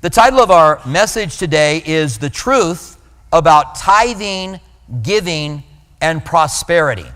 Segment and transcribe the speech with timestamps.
[0.00, 3.00] The title of our message today is The Truth
[3.32, 4.60] About Tithing,
[5.02, 5.64] Giving,
[6.00, 7.06] and Prosperity.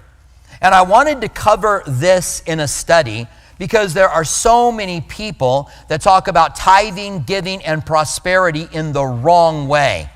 [0.61, 5.71] And I wanted to cover this in a study because there are so many people
[5.87, 10.11] that talk about tithing, giving, and prosperity in the wrong way.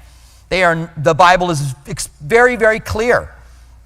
[0.49, 1.73] They are, the Bible is
[2.21, 3.33] very, very clear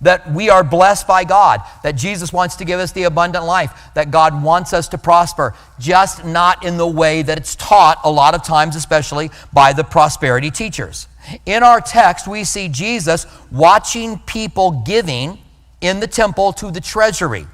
[0.00, 3.90] that we are blessed by God, that Jesus wants to give us the abundant life,
[3.94, 8.10] that God wants us to prosper, just not in the way that it's taught a
[8.10, 11.06] lot of times, especially by the prosperity teachers.
[11.44, 15.38] In our text, we see Jesus watching people giving
[15.80, 17.46] in the temple to the treasury.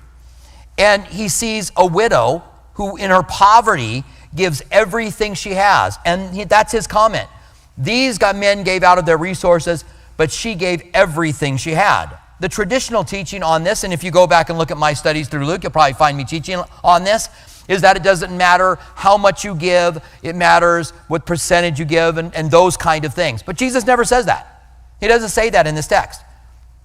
[0.79, 4.05] And he sees a widow who, in her poverty,
[4.35, 5.99] gives everything she has.
[6.05, 7.29] And that's his comment.
[7.77, 9.85] These men gave out of their resources,
[10.17, 12.17] but she gave everything she had.
[12.39, 15.29] The traditional teaching on this, and if you go back and look at my studies
[15.29, 17.31] through Luke, you'll probably find me teaching on this,
[17.67, 22.19] is that it doesn't matter how much you give, it matters what percentage you give,
[22.19, 23.43] and, and those kind of things.
[23.43, 24.75] But Jesus never says that.
[25.01, 26.21] He doesn't say that in this text.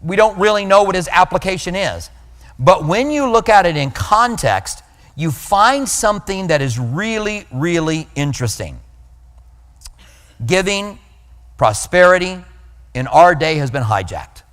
[0.02, 2.10] We don't really know what his application is.
[2.58, 4.84] But when you look at it in context,
[5.16, 8.80] you find something that is really, really interesting.
[10.46, 10.98] Giving,
[11.58, 12.44] prosperity
[12.94, 14.44] in our day has been hijacked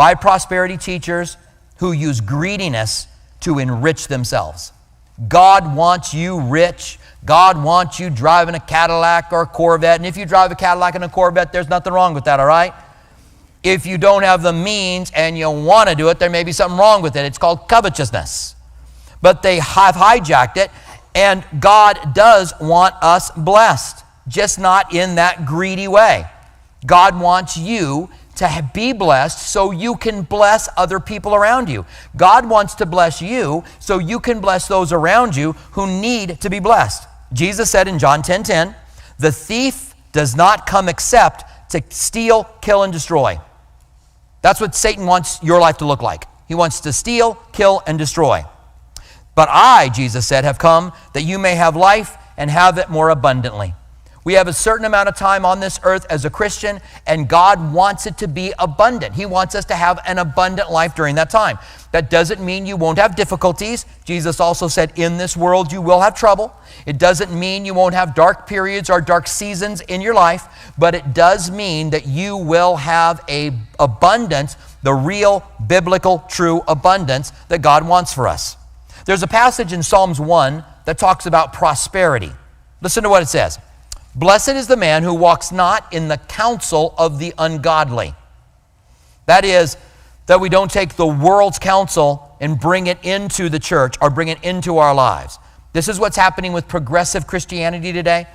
[0.00, 1.36] by prosperity teachers
[1.76, 3.06] who use greediness
[3.38, 4.72] to enrich themselves.
[5.28, 6.98] God wants you rich.
[7.26, 9.98] God wants you driving a Cadillac or a Corvette.
[9.98, 12.46] And if you drive a Cadillac and a Corvette, there's nothing wrong with that, all
[12.46, 12.72] right?
[13.62, 16.52] If you don't have the means and you want to do it, there may be
[16.52, 17.26] something wrong with it.
[17.26, 18.56] It's called covetousness.
[19.20, 20.70] But they have hijacked it,
[21.14, 26.24] and God does want us blessed, just not in that greedy way.
[26.86, 28.08] God wants you
[28.40, 31.84] to be blessed so you can bless other people around you.
[32.16, 36.50] God wants to bless you so you can bless those around you who need to
[36.50, 37.06] be blessed.
[37.32, 38.76] Jesus said in John 10:10, 10, 10,
[39.18, 43.38] "The thief does not come except to steal, kill and destroy."
[44.42, 46.26] That's what Satan wants your life to look like.
[46.48, 48.44] He wants to steal, kill and destroy.
[49.34, 53.10] But I, Jesus said, have come that you may have life and have it more
[53.10, 53.74] abundantly.
[54.22, 57.72] We have a certain amount of time on this earth as a Christian, and God
[57.72, 59.14] wants it to be abundant.
[59.14, 61.58] He wants us to have an abundant life during that time.
[61.92, 63.86] That doesn't mean you won't have difficulties.
[64.04, 66.54] Jesus also said, In this world you will have trouble.
[66.84, 70.94] It doesn't mean you won't have dark periods or dark seasons in your life, but
[70.94, 77.62] it does mean that you will have a abundance, the real biblical true abundance that
[77.62, 78.56] God wants for us.
[79.06, 82.32] There's a passage in Psalms 1 that talks about prosperity.
[82.82, 83.58] Listen to what it says.
[84.14, 88.14] Blessed is the man who walks not in the counsel of the ungodly.
[89.26, 89.76] That is,
[90.26, 94.28] that we don't take the world's counsel and bring it into the church or bring
[94.28, 95.38] it into our lives.
[95.72, 98.26] This is what's happening with progressive Christianity today.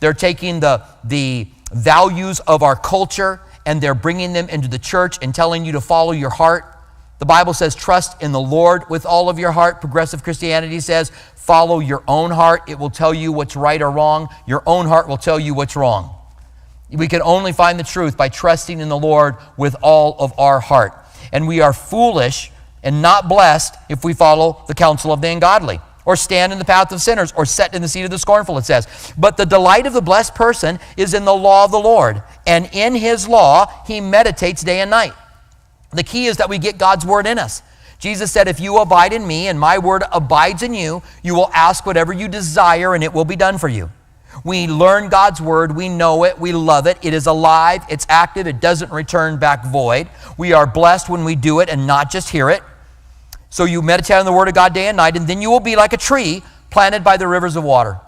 [0.00, 5.18] They're taking the, the values of our culture and they're bringing them into the church
[5.22, 6.64] and telling you to follow your heart.
[7.18, 9.80] The Bible says, trust in the Lord with all of your heart.
[9.80, 12.62] Progressive Christianity says, follow your own heart.
[12.68, 14.28] It will tell you what's right or wrong.
[14.46, 16.14] Your own heart will tell you what's wrong.
[16.88, 20.60] We can only find the truth by trusting in the Lord with all of our
[20.60, 20.94] heart.
[21.32, 22.52] And we are foolish
[22.84, 26.64] and not blessed if we follow the counsel of the ungodly or stand in the
[26.64, 29.12] path of sinners or set in the seat of the scornful, it says.
[29.18, 32.68] But the delight of the blessed person is in the law of the Lord, and
[32.72, 35.12] in his law he meditates day and night.
[35.90, 37.62] The key is that we get God's word in us.
[38.02, 41.48] Jesus said, If you abide in me and my word abides in you, you will
[41.54, 43.90] ask whatever you desire and it will be done for you.
[44.44, 46.98] We learn God's word, we know it, we love it.
[47.02, 50.08] It is alive, it's active, it doesn't return back void.
[50.36, 52.64] We are blessed when we do it and not just hear it.
[53.50, 55.60] So you meditate on the word of God day and night, and then you will
[55.60, 58.00] be like a tree planted by the rivers of water.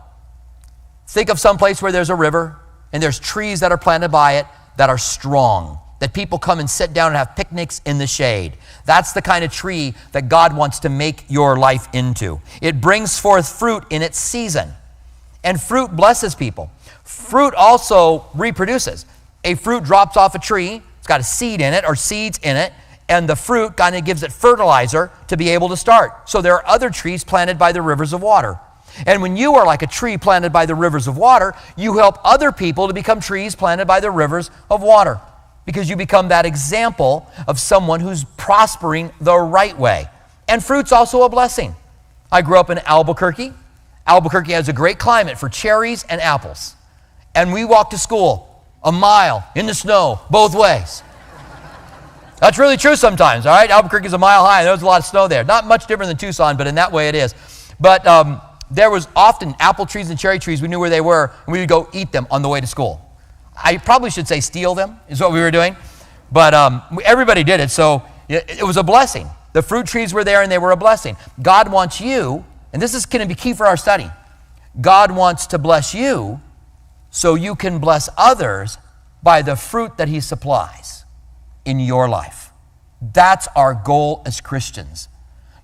[1.07, 2.59] Think of some place where there's a river
[2.93, 6.69] and there's trees that are planted by it that are strong that people come and
[6.69, 8.59] sit down and have picnics in the shade.
[8.85, 12.43] That's the kind of tree that God wants to make your life into.
[12.61, 14.69] It brings forth fruit in its season,
[15.43, 16.71] and fruit blesses people.
[17.05, 19.07] Fruit also reproduces.
[19.45, 22.59] A fruit drops off a tree, it's got a seed in it or seeds in
[22.59, 22.75] it,
[23.09, 26.29] and the fruit kind of gives it fertilizer to be able to start.
[26.29, 28.61] So there are other trees planted by the rivers of water.
[29.07, 32.19] And when you are like a tree planted by the rivers of water, you help
[32.23, 35.19] other people to become trees planted by the rivers of water
[35.65, 40.09] because you become that example of someone who's prospering the right way.
[40.49, 41.75] And fruit's also a blessing.
[42.31, 43.53] I grew up in Albuquerque.
[44.07, 46.75] Albuquerque has a great climate for cherries and apples.
[47.35, 51.03] And we walked to school a mile in the snow both ways.
[52.41, 53.71] That's really true sometimes, all right?
[53.71, 54.61] Albuquerque is a mile high.
[54.61, 55.45] and There's a lot of snow there.
[55.45, 57.35] Not much different than Tucson, but in that way it is.
[57.81, 58.41] But um,
[58.71, 60.61] there was often apple trees and cherry trees.
[60.61, 62.67] We knew where they were, and we would go eat them on the way to
[62.67, 63.01] school.
[63.57, 65.77] I probably should say steal them, is what we were doing.
[66.33, 69.29] But um, everybody did it, so it, it was a blessing.
[69.53, 71.17] The fruit trees were there, and they were a blessing.
[71.41, 74.11] God wants you, and this is going to be key for our study.
[74.81, 76.41] God wants to bless you
[77.11, 78.79] so you can bless others
[79.23, 81.05] by the fruit that He supplies
[81.65, 82.51] in your life.
[83.01, 85.09] That's our goal as Christians.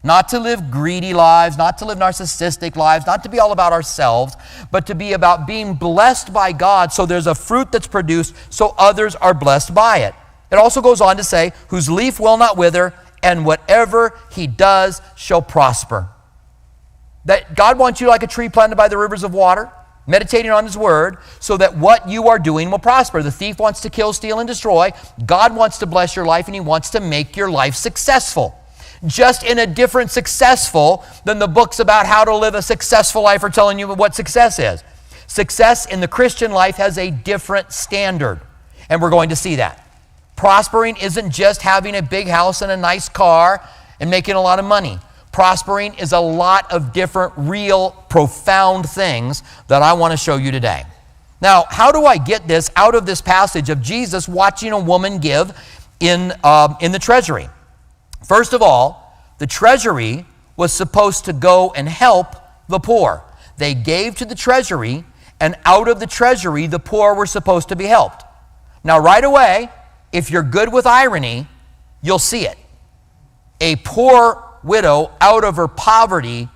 [0.02, 3.72] Not to live greedy lives, not to live narcissistic lives, not to be all about
[3.72, 4.34] ourselves,
[4.70, 8.74] but to be about being blessed by God so there's a fruit that's produced so
[8.78, 10.14] others are blessed by it.
[10.50, 15.02] It also goes on to say, whose leaf will not wither, and whatever he does
[15.16, 16.08] shall prosper.
[17.26, 19.70] That God wants you like a tree planted by the rivers of water,
[20.06, 23.22] meditating on his word, so that what you are doing will prosper.
[23.22, 24.92] The thief wants to kill, steal, and destroy.
[25.26, 28.59] God wants to bless your life, and he wants to make your life successful
[29.06, 33.42] just in a different successful than the books about how to live a successful life
[33.42, 34.84] are telling you what success is.
[35.26, 38.40] Success in the Christian life has a different standard,
[38.88, 39.86] and we're going to see that.
[40.36, 43.66] Prospering isn't just having a big house and a nice car
[44.00, 44.98] and making a lot of money.
[45.32, 50.50] Prospering is a lot of different, real, profound things that I want to show you
[50.50, 50.82] today.
[51.40, 55.18] Now, how do I get this out of this passage of Jesus watching a woman
[55.18, 55.56] give
[56.00, 57.48] in, um, in the treasury?
[58.30, 60.24] First of all, the treasury
[60.54, 62.36] was supposed to go and help
[62.68, 63.24] the poor.
[63.56, 65.04] They gave to the treasury,
[65.40, 68.22] and out of the treasury, the poor were supposed to be helped.
[68.84, 69.68] Now, right away,
[70.12, 71.48] if you're good with irony,
[72.02, 72.56] you'll see it.
[73.60, 76.48] A poor widow, out of her poverty,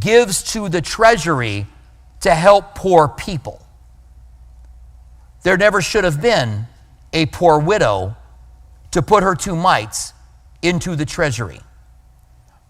[0.00, 1.68] gives to the treasury
[2.22, 3.64] to help poor people.
[5.44, 6.66] There never should have been
[7.12, 8.16] a poor widow
[8.90, 10.12] to put her two mites
[10.62, 11.60] into the treasury.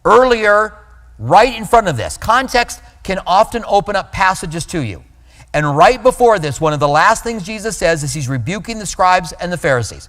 [0.05, 0.75] Earlier,
[1.19, 5.05] right in front of this, context can often open up passages to you.
[5.53, 8.87] And right before this, one of the last things Jesus says is he's rebuking the
[8.87, 10.09] scribes and the Pharisees.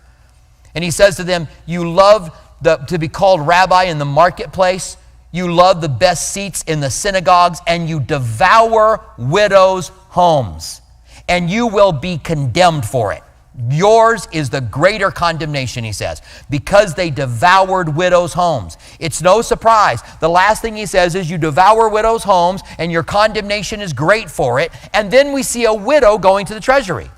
[0.76, 4.98] And he says to them, You love the, to be called rabbi in the marketplace,
[5.32, 10.82] you love the best seats in the synagogues, and you devour widows' homes,
[11.28, 13.24] and you will be condemned for it.
[13.70, 18.78] Yours is the greater condemnation, he says, because they devoured widows' homes.
[19.00, 20.02] It's no surprise.
[20.20, 24.32] The last thing he says is, You devour widows' homes, and your condemnation is great
[24.32, 24.72] for it.
[24.94, 27.10] And then we see a widow going to the treasury.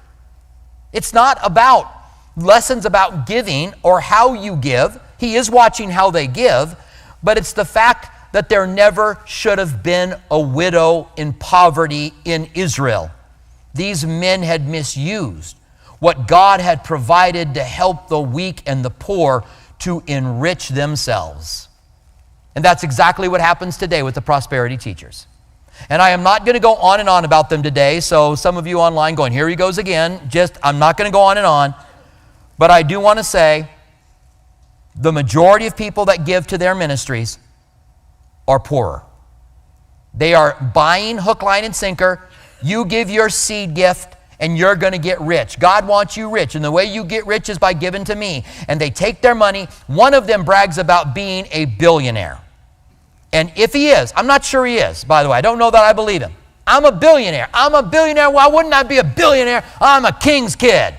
[0.92, 1.92] It's not about
[2.36, 5.00] lessons about giving or how you give.
[5.20, 6.76] He is watching how they give,
[7.22, 12.50] but it's the fact that there never should have been a widow in poverty in
[12.56, 13.12] Israel.
[13.76, 15.56] These men had misused
[16.04, 19.46] what God had provided to help the weak and the poor
[19.80, 21.70] to enrich themselves.
[22.56, 25.28] And that's exactly what happens today with the prosperity teachers.
[25.90, 28.02] And I am not going to go on and on about them today.
[28.02, 30.20] So, some of you online going, here he goes again.
[30.28, 31.74] Just, I'm not going to go on and on.
[32.58, 33.70] But I do want to say
[34.98, 37.40] the majority of people that give to their ministries
[38.46, 39.04] are poorer.
[40.14, 42.28] They are buying hook, line, and sinker.
[42.62, 45.60] You give your seed gift, and you're going to get rich.
[45.60, 48.44] God wants you rich, and the way you get rich is by giving to me.
[48.68, 49.68] And they take their money.
[49.88, 52.40] One of them brags about being a billionaire.
[53.32, 55.72] And if he is, I'm not sure he is, by the way, I don't know
[55.72, 56.34] that I believe him.
[56.66, 57.50] I'm a billionaire.
[57.54, 58.30] I'm a billionaire.
[58.30, 59.64] Why wouldn't I be a billionaire?
[59.82, 60.94] I'm a king's kid.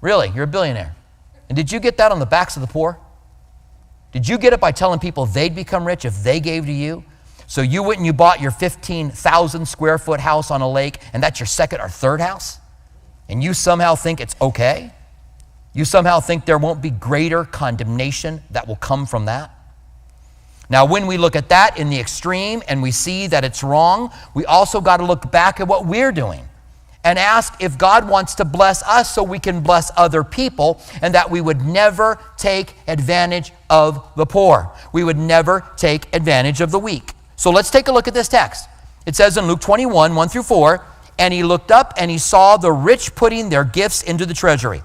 [0.00, 0.96] Really, you're a billionaire.
[1.48, 2.98] And did you get that on the backs of the poor?
[4.10, 7.04] Did you get it by telling people they'd become rich if they gave to you?
[7.52, 11.22] So you went and you bought your 15,000 square foot house on a lake, and
[11.22, 12.58] that's your second or third house?
[13.28, 14.90] And you somehow think it's okay?
[15.74, 19.50] You somehow think there won't be greater condemnation that will come from that?
[20.70, 24.10] Now, when we look at that in the extreme and we see that it's wrong,
[24.32, 26.48] we also got to look back at what we're doing
[27.04, 31.14] and ask if God wants to bless us so we can bless other people and
[31.14, 34.72] that we would never take advantage of the poor.
[34.94, 37.12] We would never take advantage of the weak.
[37.42, 38.68] So let's take a look at this text.
[39.04, 40.86] It says in Luke 21, 1 through 4,
[41.18, 44.84] and he looked up and he saw the rich putting their gifts into the treasury.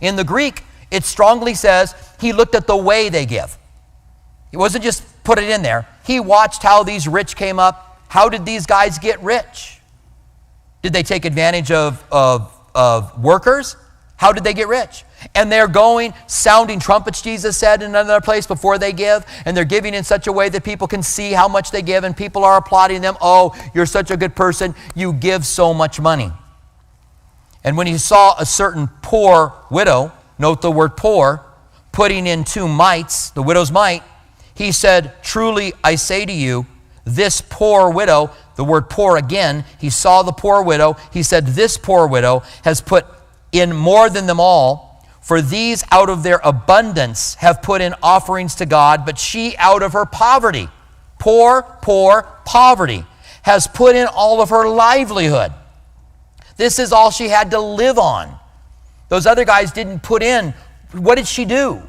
[0.00, 0.62] In the Greek,
[0.92, 3.58] it strongly says he looked at the way they give.
[4.52, 5.88] He wasn't just put it in there.
[6.06, 8.02] He watched how these rich came up.
[8.06, 9.80] How did these guys get rich?
[10.82, 13.74] Did they take advantage of, of, of workers?
[14.18, 15.04] How did they get rich?
[15.34, 19.24] And they're going, sounding trumpets, Jesus said in another place before they give.
[19.44, 22.02] And they're giving in such a way that people can see how much they give,
[22.02, 23.16] and people are applauding them.
[23.20, 24.74] Oh, you're such a good person.
[24.96, 26.32] You give so much money.
[27.62, 31.44] And when he saw a certain poor widow, note the word poor,
[31.92, 34.02] putting in two mites, the widow's mite,
[34.52, 36.66] he said, Truly I say to you,
[37.04, 40.96] this poor widow, the word poor again, he saw the poor widow.
[41.12, 43.06] He said, This poor widow has put
[43.52, 48.54] in more than them all, for these out of their abundance have put in offerings
[48.56, 50.68] to God, but she out of her poverty,
[51.18, 53.04] poor, poor, poverty,
[53.42, 55.52] has put in all of her livelihood.
[56.56, 58.38] This is all she had to live on.
[59.08, 60.54] Those other guys didn't put in.
[60.92, 61.82] What did she do?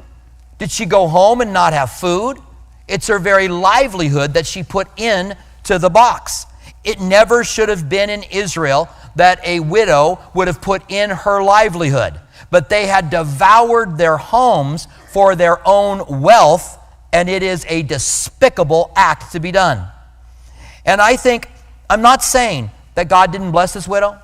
[0.58, 2.38] Did she go home and not have food?
[2.86, 6.46] It's her very livelihood that she put in to the box.
[6.82, 11.42] It never should have been in Israel that a widow would have put in her
[11.42, 12.18] livelihood,
[12.50, 16.78] but they had devoured their homes for their own wealth,
[17.12, 19.86] and it is a despicable act to be done.
[20.86, 21.48] And I think,
[21.88, 24.18] I'm not saying that God didn't bless this widow.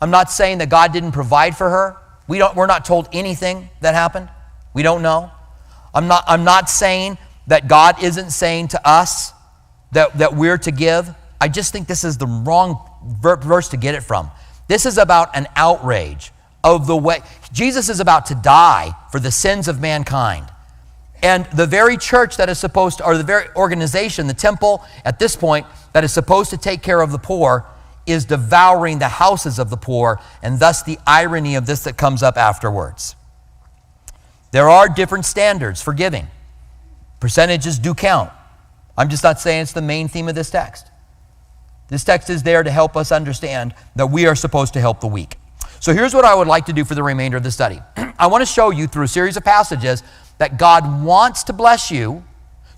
[0.00, 1.96] I'm not saying that God didn't provide for her.
[2.28, 4.28] We don't, we're not told anything that happened.
[4.72, 5.30] We don't know.
[5.94, 9.32] I'm not, I'm not saying that God isn't saying to us
[9.92, 11.14] that, that we're to give.
[11.40, 14.30] I just think this is the wrong verse to get it from.
[14.68, 16.32] This is about an outrage
[16.64, 17.20] of the way
[17.52, 20.46] Jesus is about to die for the sins of mankind.
[21.22, 25.18] And the very church that is supposed to, or the very organization, the temple at
[25.18, 27.64] this point, that is supposed to take care of the poor,
[28.06, 32.22] is devouring the houses of the poor, and thus the irony of this that comes
[32.22, 33.16] up afterwards.
[34.52, 36.28] There are different standards for giving.
[37.18, 38.30] Percentages do count.
[38.96, 40.86] I'm just not saying it's the main theme of this text.
[41.88, 45.06] This text is there to help us understand that we are supposed to help the
[45.06, 45.36] weak.
[45.80, 47.80] So here's what I would like to do for the remainder of the study.
[48.18, 50.02] I want to show you through a series of passages
[50.38, 52.24] that God wants to bless you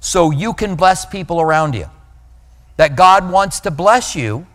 [0.00, 1.86] so you can bless people around you.
[2.76, 4.46] That God wants to bless you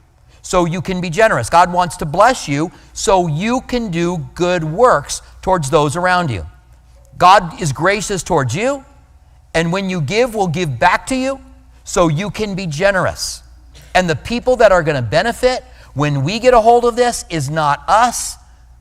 [0.42, 1.50] so you can be generous.
[1.50, 6.46] God wants to bless you so you can do good works towards those around you.
[7.18, 8.84] God is gracious towards you,
[9.54, 11.40] and when you give, will give back to you
[11.84, 13.43] so you can be generous.
[13.96, 17.26] And the people that are going to benefit when we get a hold of this
[17.30, 18.38] is not us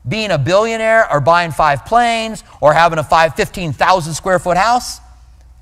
[0.07, 4.99] being a billionaire or buying five planes or having a five, 15,000 square foot house,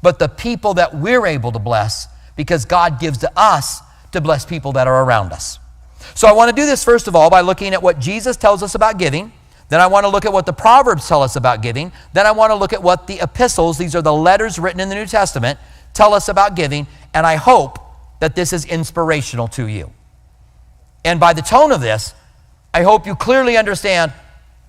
[0.01, 3.81] but the people that we're able to bless because God gives to us
[4.13, 5.59] to bless people that are around us.
[6.15, 8.63] So I want to do this first of all by looking at what Jesus tells
[8.63, 9.31] us about giving.
[9.69, 11.91] Then I want to look at what the Proverbs tell us about giving.
[12.13, 14.89] Then I want to look at what the epistles, these are the letters written in
[14.89, 15.59] the New Testament,
[15.93, 16.87] tell us about giving.
[17.13, 17.79] And I hope
[18.21, 19.91] that this is inspirational to you.
[21.03, 22.13] And by the tone of this,
[22.71, 24.13] I hope you clearly understand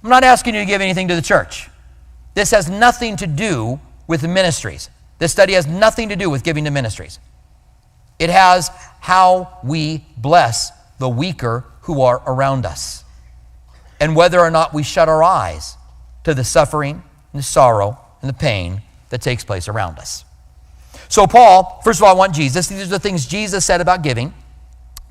[0.03, 1.69] I'm not asking you to give anything to the church.
[2.35, 3.79] This has nothing to do
[4.09, 4.89] with ministries.
[5.19, 7.21] This study has nothing to do with giving to ministries.
[8.19, 13.05] It has how we bless the weaker who are around us
[14.01, 15.77] and whether or not we shut our eyes
[16.25, 18.81] to the suffering and the sorrow and the pain
[19.11, 20.25] that takes place around us.
[21.13, 22.69] So, Paul, first of all, I want Jesus.
[22.69, 24.33] These are the things Jesus said about giving.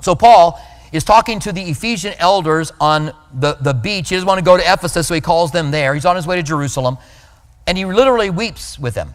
[0.01, 0.59] So, Paul
[0.91, 4.09] is talking to the Ephesian elders on the, the beach.
[4.09, 5.93] He doesn't want to go to Ephesus, so he calls them there.
[5.93, 6.97] He's on his way to Jerusalem,
[7.67, 9.13] and he literally weeps with them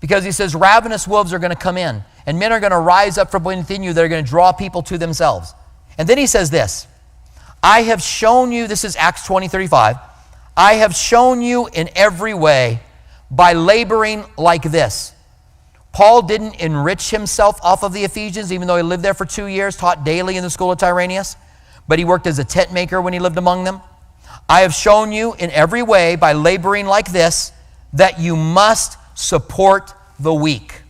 [0.00, 2.80] because he says, Ravenous wolves are going to come in, and men are going to
[2.80, 5.54] rise up from within you that are going to draw people to themselves.
[5.98, 6.88] And then he says this
[7.62, 9.98] I have shown you, this is Acts 20 35,
[10.56, 12.80] I have shown you in every way
[13.30, 15.12] by laboring like this.
[15.98, 19.46] Paul didn't enrich himself off of the Ephesians, even though he lived there for two
[19.46, 21.34] years, taught daily in the school of Tyrannus,
[21.88, 23.80] but he worked as a tent maker when he lived among them.
[24.48, 27.50] I have shown you in every way by laboring like this
[27.94, 30.82] that you must support the weak.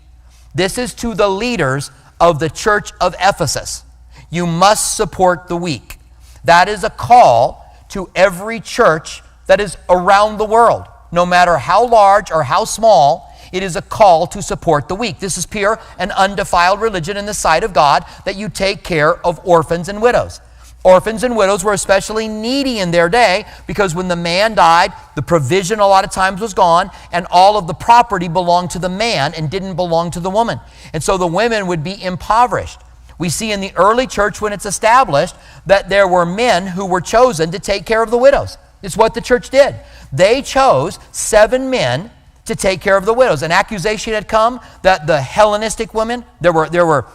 [0.54, 3.84] This is to the leaders of the church of Ephesus.
[4.28, 5.96] You must support the weak.
[6.44, 10.84] That is a call to every church that is around the world.
[11.10, 15.18] No matter how large or how small, it is a call to support the weak.
[15.18, 19.24] This is pure and undefiled religion in the sight of God that you take care
[19.26, 20.40] of orphans and widows.
[20.84, 25.22] Orphans and widows were especially needy in their day because when the man died, the
[25.22, 28.88] provision a lot of times was gone, and all of the property belonged to the
[28.88, 30.60] man and didn't belong to the woman.
[30.92, 32.80] And so the women would be impoverished.
[33.18, 35.34] We see in the early church when it's established
[35.66, 38.56] that there were men who were chosen to take care of the widows.
[38.80, 39.74] It's what the church did.
[40.12, 42.12] They chose seven men
[42.48, 43.42] to take care of the widows.
[43.42, 47.06] An accusation had come that the Hellenistic women, there were, there were,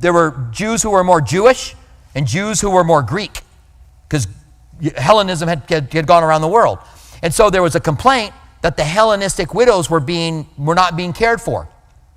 [0.00, 1.74] there were Jews who were more Jewish
[2.14, 3.40] and Jews who were more Greek,
[4.08, 4.26] because
[4.96, 6.78] Hellenism had, had, had gone around the world.
[7.22, 11.12] And so there was a complaint that the Hellenistic widows were, being, were not being
[11.12, 11.68] cared for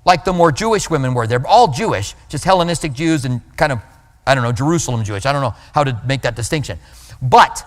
[0.04, 1.26] like the more Jewish women were.
[1.26, 3.80] They're all Jewish, just Hellenistic Jews and kind of,
[4.26, 5.26] I don't know, Jerusalem Jewish.
[5.26, 6.78] I don't know how to make that distinction.
[7.22, 7.64] But,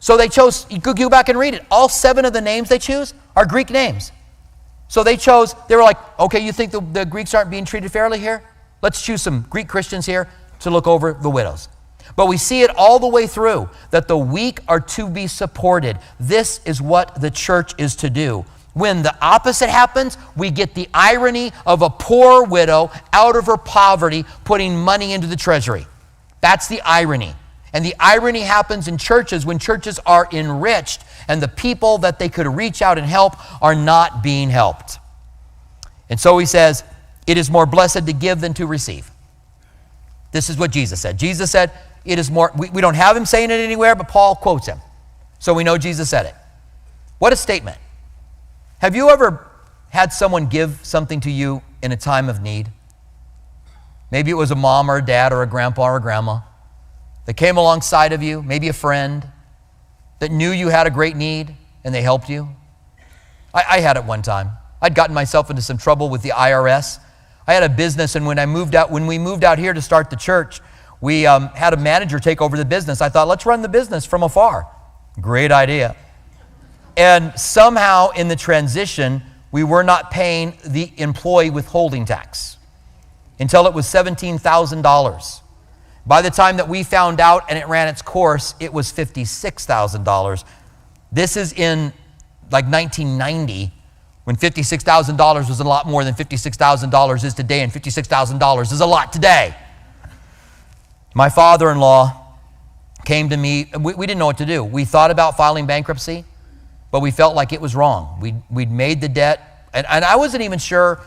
[0.00, 1.64] so they chose, you could go back and read it.
[1.70, 4.12] All seven of the names they choose are Greek names.
[4.88, 7.90] So they chose, they were like, okay, you think the, the Greeks aren't being treated
[7.90, 8.42] fairly here?
[8.84, 10.28] let's choose some Greek Christians here
[10.60, 11.70] to look over the widows.
[12.16, 15.98] But we see it all the way through that the weak are to be supported.
[16.20, 18.44] This is what the church is to do.
[18.74, 23.56] When the opposite happens, we get the irony of a poor widow out of her
[23.56, 25.86] poverty putting money into the treasury.
[26.42, 27.34] That's the irony.
[27.72, 32.28] And the irony happens in churches when churches are enriched and the people that they
[32.28, 34.98] could reach out and help are not being helped.
[36.08, 36.84] And so he says,
[37.26, 39.10] It is more blessed to give than to receive.
[40.32, 41.18] This is what Jesus said.
[41.18, 41.70] Jesus said,
[42.04, 44.78] It is more, we, we don't have him saying it anywhere, but Paul quotes him.
[45.38, 46.34] So we know Jesus said it.
[47.18, 47.78] What a statement.
[48.78, 49.46] Have you ever
[49.90, 52.68] had someone give something to you in a time of need?
[54.10, 56.40] Maybe it was a mom or a dad or a grandpa or a grandma
[57.26, 59.26] that came alongside of you, maybe a friend
[60.24, 61.54] that knew you had a great need
[61.84, 62.48] and they helped you.
[63.52, 64.52] I, I had it one time.
[64.80, 66.98] I'd gotten myself into some trouble with the IRS.
[67.46, 69.82] I had a business, and when I moved out, when we moved out here to
[69.82, 70.62] start the church,
[71.02, 73.02] we um, had a manager take over the business.
[73.02, 74.66] I thought, let's run the business from afar.
[75.20, 75.94] Great idea.
[76.96, 82.56] And somehow in the transition, we were not paying the employee withholding tax
[83.38, 85.40] until it was $17,000.
[86.06, 90.44] By the time that we found out and it ran its course, it was $56,000.
[91.10, 91.92] This is in
[92.50, 93.72] like 1990
[94.24, 99.12] when $56,000 was a lot more than $56,000 is today, and $56,000 is a lot
[99.12, 99.54] today.
[101.14, 102.36] My father in law
[103.04, 103.70] came to me.
[103.78, 104.64] We, we, didn't know what to do.
[104.64, 106.24] We thought about filing bankruptcy,
[106.90, 108.18] but we felt like it was wrong.
[108.20, 111.02] We'd, we'd made the debt, and, and I wasn't even sure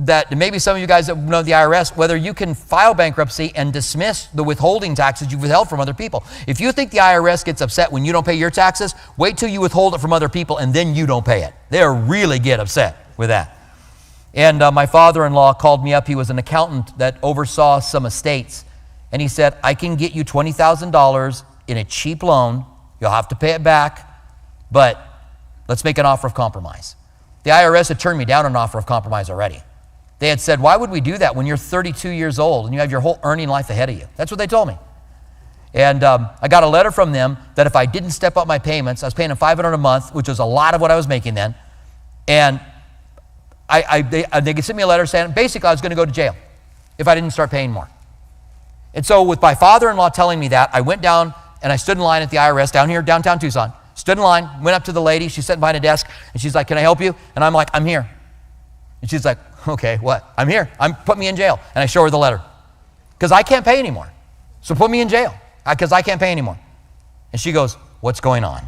[0.00, 3.52] that maybe some of you guys that know the IRS, whether you can file bankruptcy
[3.54, 6.24] and dismiss the withholding taxes you've withheld from other people.
[6.46, 9.50] If you think the IRS gets upset when you don't pay your taxes, wait till
[9.50, 11.52] you withhold it from other people and then you don't pay it.
[11.68, 13.58] They really get upset with that.
[14.32, 16.06] And uh, my father in law called me up.
[16.06, 18.64] He was an accountant that oversaw some estates.
[19.12, 22.64] And he said, I can get you $20,000 in a cheap loan.
[23.00, 24.08] You'll have to pay it back,
[24.70, 25.04] but
[25.68, 26.96] let's make an offer of compromise.
[27.42, 29.62] The IRS had turned me down an offer of compromise already.
[30.20, 32.80] They had said, Why would we do that when you're 32 years old and you
[32.80, 34.06] have your whole earning life ahead of you?
[34.16, 34.78] That's what they told me.
[35.72, 38.58] And um, I got a letter from them that if I didn't step up my
[38.58, 40.96] payments, I was paying them 500 a month, which was a lot of what I
[40.96, 41.54] was making then.
[42.28, 42.60] And
[43.68, 45.96] I, I, they, uh, they sent me a letter saying basically I was going to
[45.96, 46.36] go to jail
[46.98, 47.88] if I didn't start paying more.
[48.92, 51.76] And so, with my father in law telling me that, I went down and I
[51.76, 53.72] stood in line at the IRS down here, downtown Tucson.
[53.94, 55.28] Stood in line, went up to the lady.
[55.28, 57.14] She's sitting behind a desk, and she's like, Can I help you?
[57.36, 58.10] And I'm like, I'm here.
[59.00, 60.32] And she's like, Okay, what?
[60.36, 60.70] I'm here.
[60.78, 61.60] I'm put me in jail.
[61.74, 62.40] And I show her the letter.
[63.12, 64.10] Because I can't pay anymore.
[64.60, 65.34] So put me in jail.
[65.68, 66.58] Because I, I can't pay anymore.
[67.32, 68.62] And she goes, What's going on?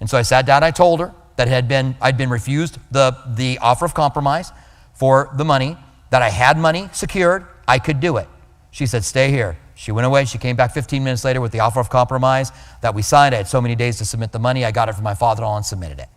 [0.00, 3.16] And so I sat down, I told her that had been I'd been refused the,
[3.34, 4.52] the offer of compromise
[4.92, 5.76] for the money,
[6.10, 8.28] that I had money secured, I could do it.
[8.70, 9.58] She said, Stay here.
[9.74, 10.24] She went away.
[10.24, 13.34] She came back 15 minutes later with the offer of compromise that we signed.
[13.34, 14.64] I had so many days to submit the money.
[14.64, 16.08] I got it from my father in law and submitted it.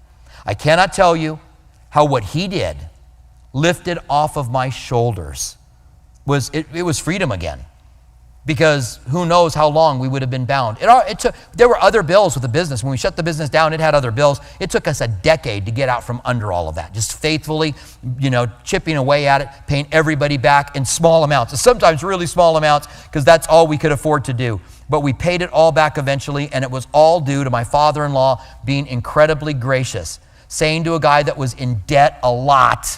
[0.46, 1.40] I cannot tell you
[1.90, 2.78] how what he did
[3.54, 5.58] lifted off of my shoulders
[6.26, 7.66] was it, it was freedom again
[8.48, 10.78] because who knows how long we would have been bound.
[10.80, 12.82] It, it took, there were other bills with the business.
[12.82, 14.40] When we shut the business down, it had other bills.
[14.62, 17.76] It took us a decade to get out from under all of that, just faithfully,
[18.18, 22.56] you know, chipping away at it, paying everybody back in small amounts, sometimes really small
[22.56, 24.62] amounts, because that's all we could afford to do.
[24.90, 28.06] But we paid it all back eventually, and it was all due to my father
[28.06, 32.98] in law being incredibly gracious, saying to a guy that was in debt a lot,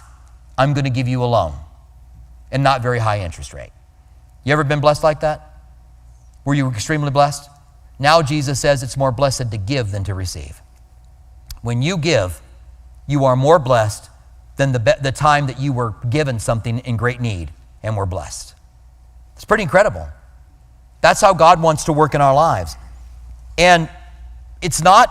[0.59, 1.53] I'm going to give you a loan
[2.51, 3.71] and not very high interest rate.
[4.43, 5.53] You ever been blessed like that?
[6.43, 7.49] Were you extremely blessed?
[7.97, 10.61] Now Jesus says it's more blessed to give than to receive.
[11.61, 12.41] When you give,
[13.07, 14.09] you are more blessed
[14.57, 18.53] than the, the time that you were given something in great need and were blessed.
[19.35, 20.09] It's pretty incredible.
[20.99, 22.75] That's how God wants to work in our lives.
[23.57, 23.89] And
[24.61, 25.09] it's not,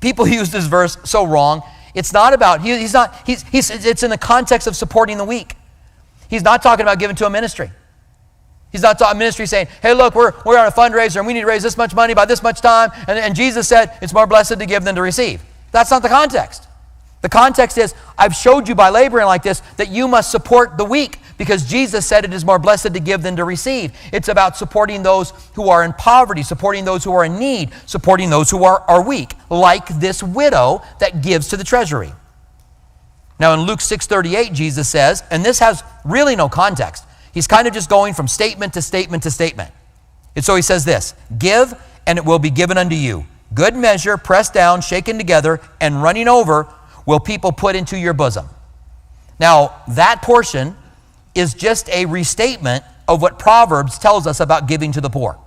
[0.00, 1.62] people use this verse so wrong.
[1.98, 5.24] It's not about, he, he's not, he's, he's, it's in the context of supporting the
[5.24, 5.56] weak.
[6.30, 7.72] He's not talking about giving to a ministry.
[8.70, 11.40] He's not talking ministry saying, hey, look, we're, we're on a fundraiser and we need
[11.40, 12.90] to raise this much money by this much time.
[13.08, 15.42] And, and Jesus said, it's more blessed to give than to receive.
[15.72, 16.68] That's not the context.
[17.22, 20.84] The context is, I've showed you by laboring like this that you must support the
[20.84, 23.92] weak because Jesus said it is more blessed to give than to receive.
[24.12, 28.28] It's about supporting those who are in poverty, supporting those who are in need, supporting
[28.28, 32.12] those who are, are weak, like this widow that gives to the treasury.
[33.40, 37.04] Now in Luke 6:38 Jesus says, and this has really no context.
[37.32, 39.70] He's kind of just going from statement to statement to statement.
[40.34, 41.72] And so he says this, "Give
[42.06, 43.26] and it will be given unto you.
[43.54, 46.66] Good measure, pressed down, shaken together, and running over
[47.06, 48.48] will people put into your bosom."
[49.38, 50.76] Now, that portion
[51.38, 55.38] is just a restatement of what Proverbs tells us about giving to the poor.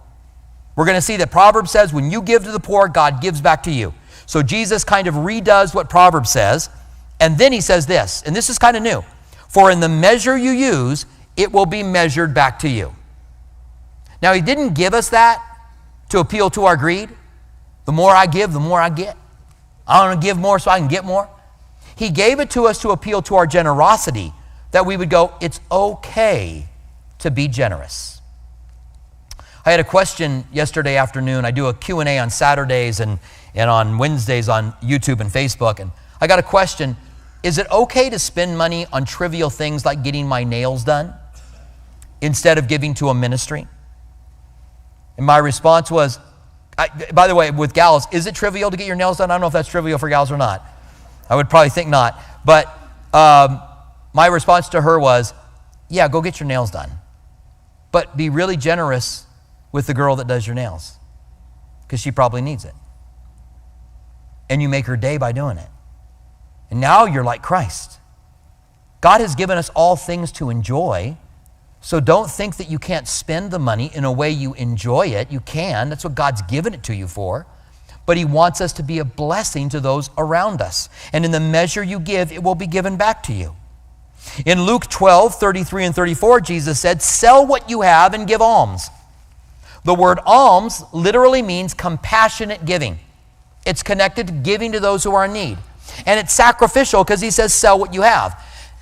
[0.76, 3.42] We're going to see that Proverbs says when you give to the poor, God gives
[3.42, 3.94] back to you.
[4.26, 6.70] So Jesus kind of redoes what Proverbs says,
[7.20, 9.04] and then he says this, and this is kind of new
[9.48, 12.96] For in the measure you use, it will be measured back to you.
[14.22, 15.44] Now, he didn't give us that
[16.10, 17.10] to appeal to our greed.
[17.86, 19.18] The more I give, the more I get.
[19.88, 21.28] I want to give more so I can get more.
[21.96, 24.34] He gave it to us to appeal to our generosity,
[24.72, 26.68] that we would go, it's okay
[27.20, 28.22] to be generous.
[29.66, 31.46] I had a question yesterday afternoon.
[31.46, 33.20] I do a Q&A on Saturdays and,
[33.54, 35.80] and on Wednesdays on YouTube and Facebook.
[35.80, 36.98] And I got a question.
[37.44, 41.14] Is it okay to spend money on trivial things like getting my nails done
[42.22, 43.68] instead of giving to a ministry?
[45.18, 46.18] And my response was,
[46.78, 49.30] I, by the way, with gals, is it trivial to get your nails done?
[49.30, 50.66] I don't know if that's trivial for gals or not.
[51.30, 52.20] I would probably think not.
[52.44, 52.66] But
[53.14, 53.62] um,
[54.13, 55.34] my response to her was,
[55.89, 56.89] yeah, go get your nails done.
[57.91, 59.26] But be really generous
[59.71, 60.97] with the girl that does your nails
[61.82, 62.74] because she probably needs it.
[64.50, 65.69] And you make her day by doing it.
[66.69, 68.00] And now you're like Christ.
[69.02, 71.17] God has given us all things to enjoy.
[71.82, 75.32] So don't think that you can't spend the money in a way you enjoy it.
[75.32, 75.89] You can.
[75.89, 77.47] That's what God's given it to you for.
[78.06, 80.89] But He wants us to be a blessing to those around us.
[81.12, 83.56] And in the measure you give, it will be given back to you.
[84.46, 88.90] In Luke 12, 33 and 34, Jesus said, Sell what you have and give alms.
[89.84, 93.00] The word alms literally means compassionate giving.
[93.66, 95.58] It's connected to giving to those who are in need.
[96.06, 98.42] And it's sacrificial because he says, Sell what you have.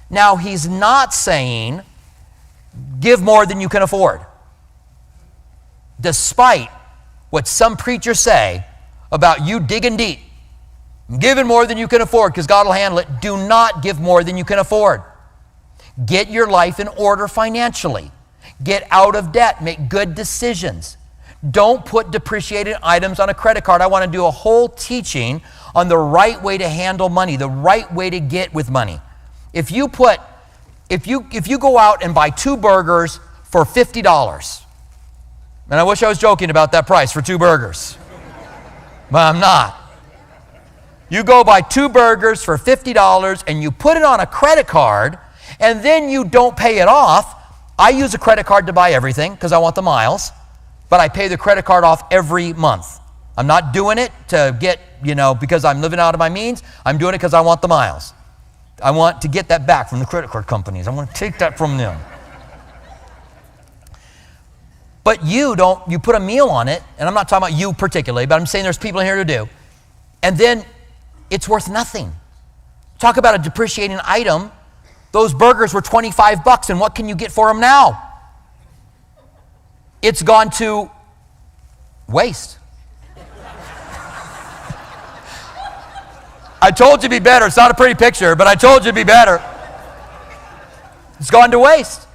[0.10, 1.82] Now, he's not saying
[3.00, 4.22] give more than you can afford.
[6.00, 6.70] Despite
[7.30, 8.66] what some preachers say
[9.12, 10.20] about you digging deep,
[11.20, 14.24] giving more than you can afford because God will handle it, do not give more
[14.24, 15.02] than you can afford.
[16.06, 18.12] Get your life in order financially.
[18.64, 19.64] Get out of debt.
[19.64, 20.98] Make good decisions.
[21.52, 23.82] Don't put depreciated items on a credit card.
[23.82, 25.42] I want to do a whole teaching
[25.74, 29.00] on the right way to handle money, the right way to get with money.
[29.54, 30.20] If you put
[30.90, 34.64] if you, if you go out and buy two burgers for $50,
[35.70, 37.96] and I wish I was joking about that price for two burgers,
[39.12, 39.76] but I'm not.
[41.10, 45.20] You go buy two burgers for $50 and you put it on a credit card
[45.60, 47.36] and then you don't pay it off.
[47.78, 50.32] I use a credit card to buy everything because I want the miles,
[50.90, 53.00] but I pay the credit card off every month.
[53.38, 56.62] I'm not doing it to get, you know, because I'm living out of my means.
[56.86, 58.14] I'm doing it because I want the miles.
[58.84, 60.88] I want to get that back from the credit card companies.
[60.88, 62.00] I want to take that from them.
[65.04, 67.74] But you don't, you put a meal on it, and I'm not talking about you
[67.74, 69.50] particularly, but I'm saying there's people here to do,
[70.22, 70.66] and then
[71.30, 72.12] it's worth nothing.
[73.00, 74.52] Talk about a depreciating item.
[75.12, 78.06] Those burgers were 25 bucks, and what can you get for them now?
[80.02, 80.90] It's gone to
[82.08, 82.58] waste.
[86.62, 87.46] I told you to be better.
[87.46, 89.42] It's not a pretty picture, but I told you to be better.
[91.20, 92.08] It's gone to waste.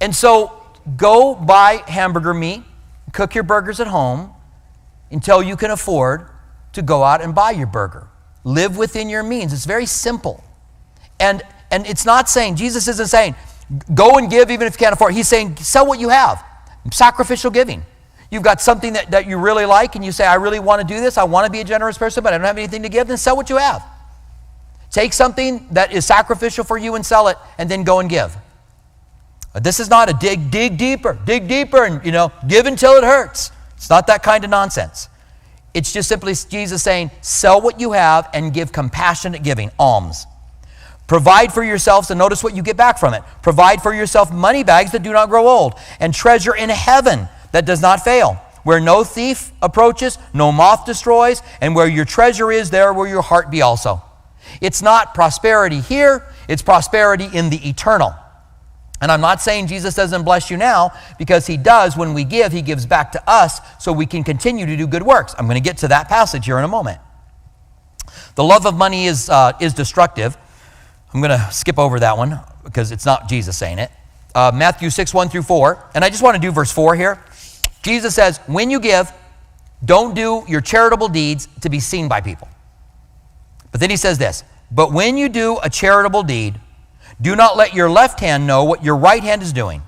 [0.00, 0.52] And so
[0.96, 2.62] go buy hamburger meat,
[3.12, 4.32] cook your burgers at home
[5.10, 6.28] until you can afford
[6.72, 8.08] to go out and buy your burger.
[8.44, 9.52] Live within your means.
[9.52, 10.42] It's very simple.
[11.20, 13.36] And and it's not saying Jesus isn't saying
[13.94, 15.14] go and give even if you can't afford.
[15.14, 16.44] He's saying sell what you have.
[16.90, 17.82] Sacrificial giving.
[18.30, 20.86] You've got something that, that you really like and you say, I really want to
[20.86, 21.18] do this.
[21.18, 23.08] I want to be a generous person, but I don't have anything to give.
[23.08, 23.84] Then sell what you have.
[24.90, 28.36] Take something that is sacrificial for you and sell it, and then go and give.
[29.54, 33.04] This is not a dig, dig deeper, dig deeper, and you know, give until it
[33.04, 33.50] hurts.
[33.76, 35.08] It's not that kind of nonsense.
[35.74, 40.26] It's just simply Jesus saying, sell what you have and give compassionate giving, alms.
[41.10, 43.24] Provide for yourselves, and notice what you get back from it.
[43.42, 47.66] Provide for yourself money bags that do not grow old, and treasure in heaven that
[47.66, 52.70] does not fail, where no thief approaches, no moth destroys, and where your treasure is,
[52.70, 54.00] there will your heart be also.
[54.60, 58.14] It's not prosperity here, it's prosperity in the eternal.
[59.00, 62.52] And I'm not saying Jesus doesn't bless you now, because he does when we give,
[62.52, 65.34] he gives back to us so we can continue to do good works.
[65.36, 67.00] I'm going to get to that passage here in a moment.
[68.36, 70.38] The love of money is, uh, is destructive.
[71.12, 73.90] I'm going to skip over that one because it's not Jesus saying it.
[74.34, 75.90] Uh, Matthew 6, 1 through 4.
[75.94, 77.22] And I just want to do verse 4 here.
[77.82, 79.12] Jesus says, when you give,
[79.84, 82.48] don't do your charitable deeds to be seen by people.
[83.72, 86.60] But then he says this But when you do a charitable deed,
[87.20, 89.82] do not let your left hand know what your right hand is doing.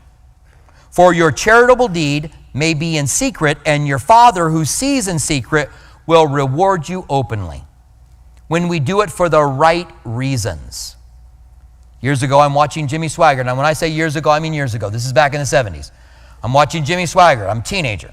[0.91, 5.71] For your charitable deed may be in secret, and your Father who sees in secret
[6.07, 7.65] will reward you openly.
[8.49, 10.97] When we do it for the right reasons.
[12.03, 13.49] Years ago, I'm watching Jimmy Swaggart.
[13.49, 14.91] And when I say years ago, I mean years ago.
[14.91, 15.91] This is back in the 70s.
[16.43, 17.49] I'm watching Jimmy Swaggart.
[17.49, 18.12] I'm a teenager.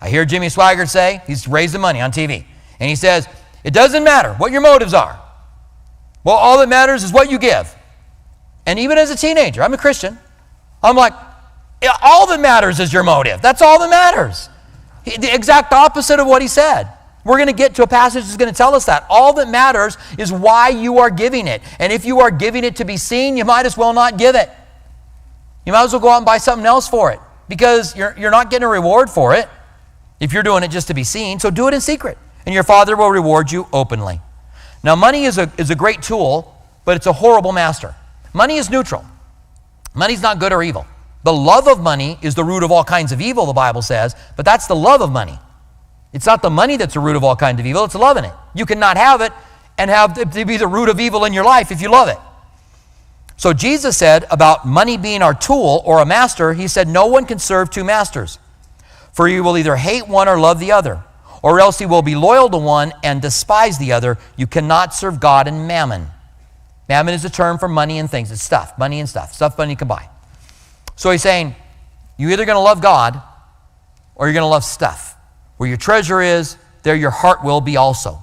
[0.00, 2.44] I hear Jimmy Swaggart say, he's raising money on TV.
[2.78, 3.26] And he says,
[3.64, 5.20] It doesn't matter what your motives are.
[6.22, 7.74] Well, all that matters is what you give.
[8.66, 10.18] And even as a teenager, I'm a Christian.
[10.82, 11.14] I'm like,
[12.02, 13.40] all that matters is your motive.
[13.40, 14.48] That's all that matters.
[15.04, 16.92] The exact opposite of what he said.
[17.24, 19.06] We're going to get to a passage that's going to tell us that.
[19.10, 21.62] All that matters is why you are giving it.
[21.78, 24.34] And if you are giving it to be seen, you might as well not give
[24.34, 24.50] it.
[25.66, 28.30] You might as well go out and buy something else for it because you're, you're
[28.30, 29.48] not getting a reward for it
[30.18, 31.38] if you're doing it just to be seen.
[31.38, 34.20] So do it in secret, and your Father will reward you openly.
[34.82, 37.94] Now, money is a, is a great tool, but it's a horrible master.
[38.32, 39.04] Money is neutral,
[39.94, 40.86] money's not good or evil.
[41.22, 44.16] The love of money is the root of all kinds of evil, the Bible says,
[44.36, 45.38] but that's the love of money.
[46.12, 48.32] It's not the money that's the root of all kinds of evil, it's loving it.
[48.54, 49.32] You cannot have it
[49.78, 52.18] and have it be the root of evil in your life if you love it.
[53.36, 57.24] So Jesus said about money being our tool or a master, he said, No one
[57.24, 58.38] can serve two masters.
[59.12, 61.02] For you will either hate one or love the other,
[61.42, 64.18] or else he will be loyal to one and despise the other.
[64.36, 66.08] You cannot serve God and mammon.
[66.88, 68.30] Mammon is a term for money and things.
[68.30, 70.08] It's stuff, money and stuff, stuff money can buy.
[70.96, 71.54] So he's saying,
[72.18, 73.22] you're either going to love God
[74.14, 75.09] or you're going to love stuff.
[75.60, 78.18] Where your treasure is, there your heart will be also.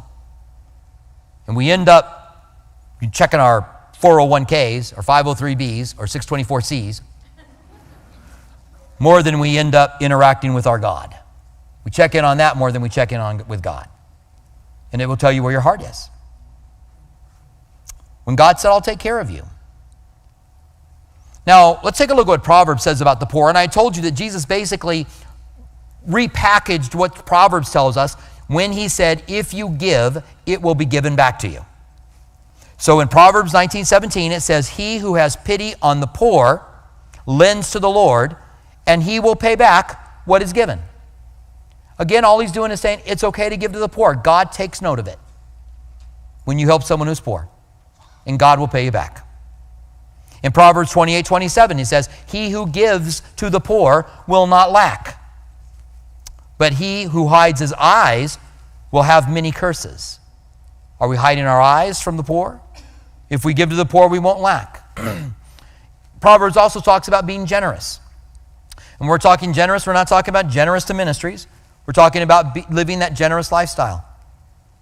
[1.45, 2.57] And we end up
[3.11, 3.69] checking our
[4.01, 7.01] 401ks or 503bs or 624cs
[8.97, 11.15] more than we end up interacting with our God.
[11.85, 13.87] We check in on that more than we check in on with God.
[14.91, 16.09] And it will tell you where your heart is.
[18.23, 19.43] When God said, I'll take care of you.
[21.45, 23.47] Now, let's take a look at what Proverbs says about the poor.
[23.47, 25.05] And I told you that Jesus basically
[26.07, 28.15] repackaged what Proverbs tells us
[28.47, 31.65] when he said, If you give, it will be given back to you.
[32.77, 36.65] So in Proverbs 19 17, it says, He who has pity on the poor
[37.25, 38.35] lends to the Lord,
[38.85, 40.79] and he will pay back what is given.
[41.99, 44.15] Again, all he's doing is saying it's okay to give to the poor.
[44.15, 45.17] God takes note of it
[46.45, 47.49] when you help someone who's poor,
[48.25, 49.27] and God will pay you back.
[50.43, 55.16] In Proverbs 28 27, he says, He who gives to the poor will not lack.
[56.57, 58.37] But he who hides his eyes
[58.91, 60.19] will have many curses.
[60.99, 62.61] Are we hiding our eyes from the poor?
[63.29, 64.83] If we give to the poor, we won't lack.
[66.19, 67.99] Proverbs also talks about being generous.
[68.99, 71.47] And we're talking generous, we're not talking about generous to ministries.
[71.85, 74.03] We're talking about living that generous lifestyle.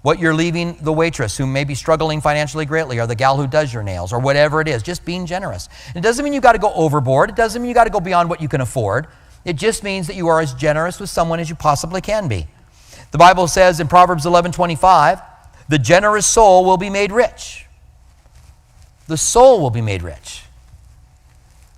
[0.01, 3.47] What you're leaving the waitress who may be struggling financially greatly, or the gal who
[3.47, 5.67] does your nails, or whatever it is, just being generous.
[5.95, 7.99] It doesn't mean you've got to go overboard, it doesn't mean you've got to go
[7.99, 9.07] beyond what you can afford.
[9.45, 12.47] It just means that you are as generous with someone as you possibly can be.
[13.11, 15.21] The Bible says in Proverbs 11 25,
[15.69, 17.65] the generous soul will be made rich.
[19.07, 20.43] The soul will be made rich.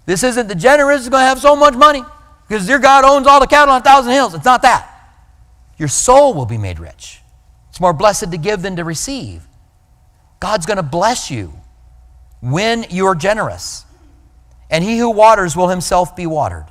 [0.05, 2.03] This isn't the generous is going to have so much money
[2.47, 4.33] because your God owns all the cattle on a thousand hills.
[4.33, 4.93] It's not that.
[5.77, 7.21] Your soul will be made rich.
[7.69, 9.45] It's more blessed to give than to receive.
[10.39, 11.53] God's going to bless you
[12.41, 13.85] when you are generous.
[14.69, 16.65] And he who waters will himself be watered.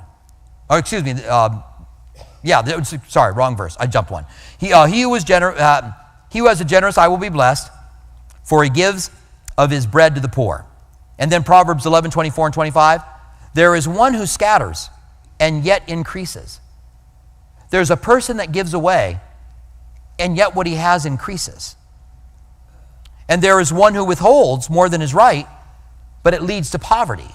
[0.69, 1.13] Oh, excuse me.
[1.27, 1.61] Uh,
[2.43, 3.75] yeah, sorry, wrong verse.
[3.79, 4.25] I jumped one.
[4.59, 5.91] He, uh, he, who is gener- uh,
[6.31, 7.71] he who has a generous eye will be blessed,
[8.43, 9.09] for he gives
[9.57, 10.65] of his bread to the poor.
[11.17, 13.01] And then Proverbs 11, 24 and 25.
[13.53, 14.89] There is one who scatters
[15.39, 16.59] and yet increases.
[17.69, 19.19] There's a person that gives away,
[20.19, 21.75] and yet what he has increases.
[23.27, 25.47] And there is one who withholds more than is right,
[26.23, 27.29] but it leads to poverty.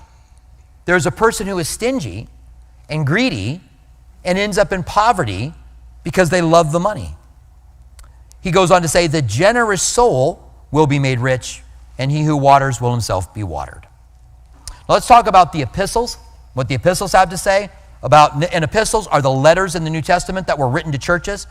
[0.84, 2.28] There's a person who is stingy
[2.88, 3.60] and greedy
[4.24, 5.52] and ends up in poverty
[6.04, 7.16] because they love the money.
[8.40, 11.62] He goes on to say, The generous soul will be made rich,
[11.98, 13.86] and he who waters will himself be watered.
[14.88, 16.18] Let's talk about the epistles,
[16.54, 17.70] what the epistles have to say
[18.02, 21.46] about, and epistles are the letters in the New Testament that were written to churches.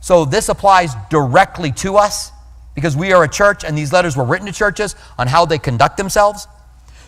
[0.00, 2.32] So this applies directly to us
[2.74, 5.58] because we are a church and these letters were written to churches on how they
[5.58, 6.48] conduct themselves.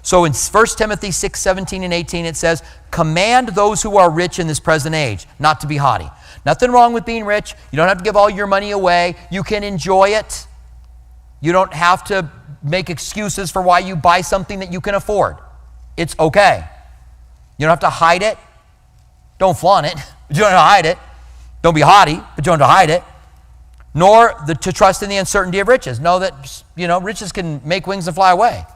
[0.05, 4.39] So in 1 Timothy 6 17 and 18, it says, Command those who are rich
[4.39, 6.09] in this present age not to be haughty.
[6.45, 7.55] Nothing wrong with being rich.
[7.73, 9.17] You don't have to give all your money away.
[9.31, 10.47] You can enjoy it.
[11.41, 12.31] You don't have to
[12.63, 15.37] make excuses for why you buy something that you can afford.
[15.97, 16.65] It's okay.
[17.57, 18.37] You don't have to hide it.
[19.39, 19.95] Don't flaunt it,
[20.29, 20.99] you don't have to hide it.
[21.63, 23.03] Don't be haughty, but you don't have to hide it.
[23.95, 25.99] Nor the, to trust in the uncertainty of riches.
[25.99, 28.67] Know that, you know, riches can make wings and fly away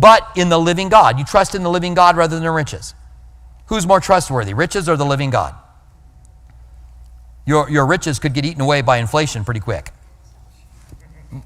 [0.00, 1.18] but in the living God.
[1.18, 2.94] You trust in the living God rather than the riches.
[3.66, 5.54] Who's more trustworthy, riches or the living God?
[7.46, 9.92] Your, your riches could get eaten away by inflation pretty quick.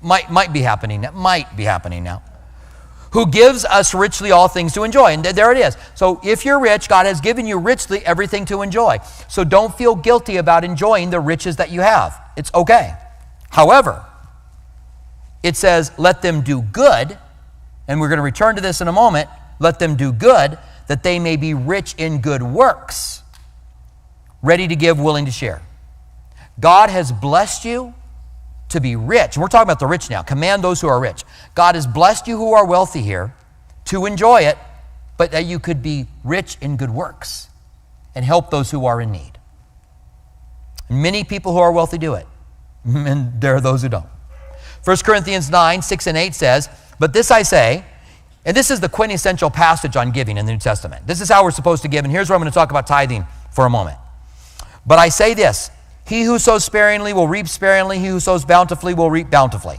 [0.02, 1.06] Might, might be happening.
[1.14, 2.22] Might be happening now.
[3.12, 5.12] who gives us richly all things to enjoy.
[5.12, 5.76] And there it is.
[5.94, 8.98] So if you're rich, God has given you richly everything to enjoy.
[9.28, 12.18] So don't feel guilty about enjoying the riches that you have.
[12.36, 12.94] It's okay.
[13.50, 14.04] However,
[15.42, 17.18] it says, let them do good,
[17.88, 19.28] and we're going to return to this in a moment.
[19.58, 23.22] Let them do good, that they may be rich in good works,
[24.42, 25.62] ready to give, willing to share.
[26.60, 27.94] God has blessed you
[28.68, 29.36] to be rich.
[29.36, 30.22] We're talking about the rich now.
[30.22, 31.24] Command those who are rich.
[31.54, 33.34] God has blessed you who are wealthy here
[33.86, 34.58] to enjoy it,
[35.16, 37.48] but that you could be rich in good works
[38.14, 39.32] and help those who are in need.
[40.88, 42.26] Many people who are wealthy do it,
[42.84, 44.06] and there are those who don't.
[44.84, 46.68] 1 Corinthians 9, 6 and 8 says,
[46.98, 47.84] But this I say,
[48.44, 51.06] and this is the quintessential passage on giving in the New Testament.
[51.06, 52.86] This is how we're supposed to give, and here's where I'm going to talk about
[52.86, 53.98] tithing for a moment.
[54.84, 55.70] But I say this
[56.06, 59.78] he who sows sparingly will reap sparingly, he who sows bountifully will reap bountifully.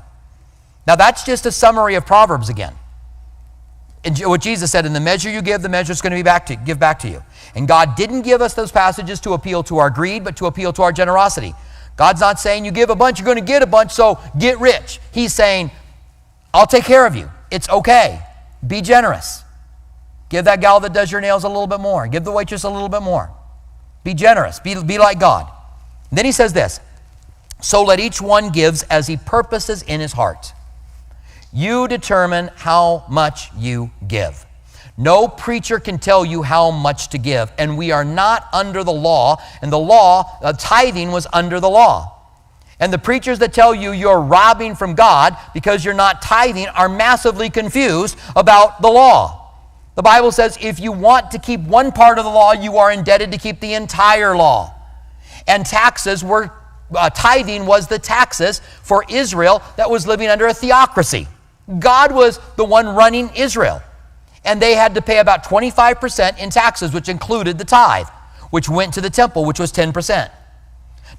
[0.88, 2.74] Now, that's just a summary of Proverbs again.
[4.06, 6.24] And what Jesus said, in the measure you give, the measure is going to be
[6.24, 7.24] back to give back to you.
[7.56, 10.74] And God didn't give us those passages to appeal to our greed, but to appeal
[10.74, 11.54] to our generosity.
[11.96, 14.60] God's not saying you give a bunch, you're going to get a bunch, so get
[14.60, 15.00] rich.
[15.12, 15.72] He's saying,
[16.54, 17.30] I'll take care of you.
[17.52, 18.22] It's okay.
[18.66, 19.44] Be generous.
[20.30, 22.08] Give that gal that does your nails a little bit more.
[22.08, 23.30] Give the waitress a little bit more.
[24.04, 24.60] Be generous.
[24.60, 25.52] Be, be like God.
[26.12, 26.80] Then he says this
[27.62, 30.54] So let each one gives as he purposes in his heart.
[31.52, 34.46] You determine how much you give.
[34.98, 38.94] No preacher can tell you how much to give, and we are not under the
[38.94, 42.12] law, and the law, uh, tithing was under the law.
[42.80, 46.90] And the preachers that tell you you're robbing from God because you're not tithing are
[46.90, 49.52] massively confused about the law.
[49.96, 52.92] The Bible says if you want to keep one part of the law, you are
[52.92, 54.74] indebted to keep the entire law
[55.48, 56.52] and taxes were,
[56.96, 61.28] uh, tithing was the taxes for Israel that was living under a theocracy.
[61.80, 63.82] God was the one running Israel.
[64.46, 68.08] And they had to pay about 25% in taxes, which included the tithe,
[68.50, 70.30] which went to the temple, which was 10%.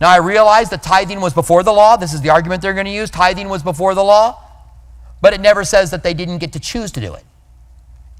[0.01, 1.97] Now, I realize that tithing was before the law.
[1.97, 3.11] This is the argument they're going to use.
[3.11, 4.41] Tithing was before the law,
[5.21, 7.25] but it never says that they didn't get to choose to do it.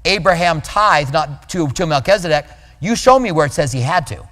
[0.05, 2.45] Abraham tithed not to, to Melchizedek.
[2.79, 4.27] You show me where it says he had to.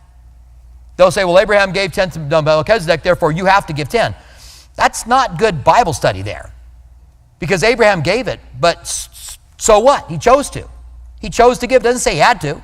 [0.96, 4.16] They'll say, well, Abraham gave 10 to Melchizedek, therefore you have to give 10.
[4.76, 6.54] That's not good Bible study there.
[7.40, 8.88] Because Abraham gave it, but
[9.64, 10.12] so what?
[10.12, 10.68] He chose to.
[11.22, 11.84] He chose to give.
[11.84, 12.62] Doesn't say he had to.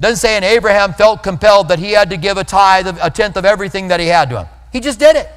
[0.00, 3.08] Doesn't say, and Abraham felt compelled that he had to give a tithe, of, a
[3.08, 4.46] tenth of everything that he had to him.
[4.72, 5.30] He just did it.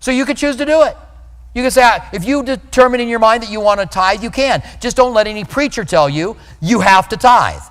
[0.00, 0.96] So you could choose to do it.
[1.54, 4.30] You can say, if you determine in your mind that you want to tithe, you
[4.32, 4.60] can.
[4.80, 7.62] Just don't let any preacher tell you you have to tithe.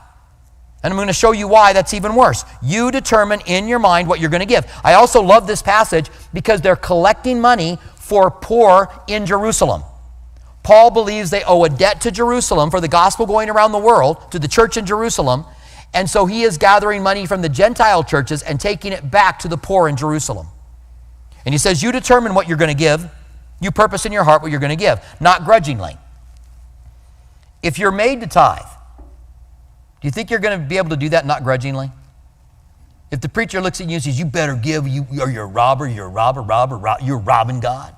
[0.84, 2.46] And I'm going to show you why that's even worse.
[2.64, 4.72] You determine in your mind what you're going to give.
[4.86, 9.84] I also love this passage because they're collecting money for poor in Jerusalem.
[10.64, 14.32] Paul believes they owe a debt to Jerusalem for the gospel going around the world,
[14.32, 15.46] to the church in Jerusalem.
[15.94, 19.48] And so he is gathering money from the Gentile churches and taking it back to
[19.48, 20.48] the poor in Jerusalem.
[21.46, 23.10] And he says, You determine what you're going to give.
[23.60, 25.98] You purpose in your heart what you're going to give, not grudgingly.
[27.62, 28.62] If you're made to tithe,
[28.98, 31.92] do you think you're going to be able to do that not grudgingly?
[33.12, 35.88] If the preacher looks at you and says, You better give, you, you're a robber,
[35.88, 37.96] you're a robber, robber, robber you're robbing God.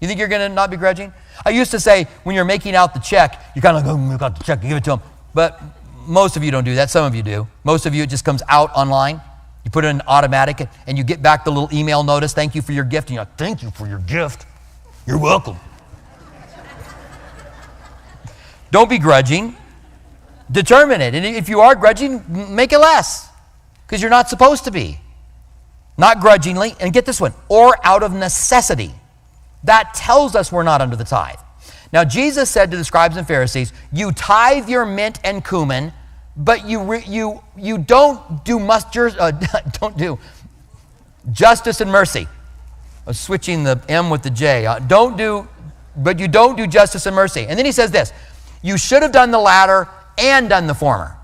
[0.00, 1.12] You think you're going to not be grudging?
[1.44, 3.96] I used to say, when you're making out the check, oh, you kind of go,
[3.98, 5.00] oh, got the check, give it to him.
[5.34, 5.60] But
[6.06, 6.90] most of you don't do that.
[6.90, 7.48] Some of you do.
[7.64, 9.20] Most of you, it just comes out online.
[9.64, 12.62] You put it in automatic and you get back the little email notice, thank you
[12.62, 13.08] for your gift.
[13.08, 14.46] And you're like, thank you for your gift.
[15.06, 15.56] You're welcome.
[18.70, 19.56] don't be grudging.
[20.50, 21.14] Determine it.
[21.14, 23.28] And if you are grudging, make it less
[23.86, 24.98] because you're not supposed to be.
[25.96, 28.94] Not grudgingly, and get this one, or out of necessity.
[29.64, 31.38] That tells us we're not under the tithe.
[31.92, 35.92] Now, Jesus said to the scribes and Pharisees, You tithe your mint and cumin,
[36.36, 39.30] but you, re, you, you don't do muster, uh,
[39.80, 40.18] don't do
[41.32, 42.28] justice and mercy.
[43.06, 44.66] I'm switching the M with the J.
[44.66, 45.48] Uh, don't do,
[45.96, 47.46] but you don't do justice and mercy.
[47.48, 48.12] And then he says this
[48.62, 49.88] You should have done the latter
[50.18, 51.16] and done the former.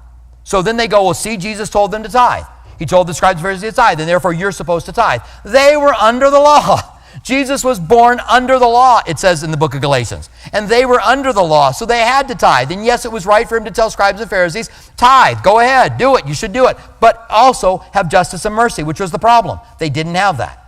[0.44, 2.44] So then they go, well, see, Jesus told them to tithe.
[2.78, 5.22] He told the scribes and Pharisees to tithe, and therefore you're supposed to tithe.
[5.44, 6.93] They were under the law.
[7.22, 10.28] Jesus was born under the law, it says in the book of Galatians.
[10.52, 12.72] And they were under the law, so they had to tithe.
[12.72, 15.96] And yes, it was right for him to tell scribes and Pharisees, tithe, go ahead,
[15.96, 16.76] do it, you should do it.
[17.00, 19.60] But also have justice and mercy, which was the problem.
[19.78, 20.60] They didn't have that.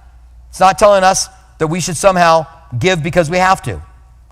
[0.50, 1.28] It's not telling us
[1.58, 2.46] that we should somehow
[2.78, 3.82] give because we have to,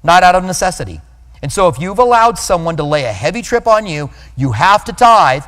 [0.03, 1.01] not out of necessity.
[1.43, 4.85] And so if you've allowed someone to lay a heavy trip on you, you have
[4.87, 5.45] to tithe,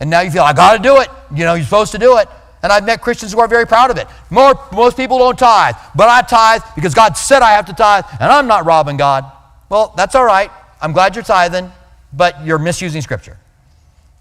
[0.00, 1.08] and now you feel, I got to do it.
[1.34, 2.28] You know, you're supposed to do it.
[2.66, 4.08] And I've met Christians who are very proud of it.
[4.28, 8.04] More, most people don't tithe, but I tithe because God said I have to tithe,
[8.18, 9.24] and I'm not robbing God.
[9.68, 10.50] Well, that's all right.
[10.82, 11.70] I'm glad you're tithing,
[12.12, 13.38] but you're misusing Scripture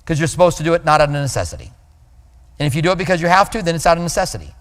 [0.02, 1.72] because you're supposed to do it not out of necessity.
[2.60, 4.54] And if you do it because you have to, then it's out of necessity.